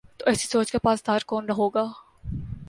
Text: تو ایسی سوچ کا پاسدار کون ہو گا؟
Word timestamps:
تو 0.17 0.23
ایسی 0.27 0.47
سوچ 0.47 0.71
کا 0.71 0.79
پاسدار 0.83 1.19
کون 1.27 1.49
ہو 1.49 1.69
گا؟ 1.69 1.85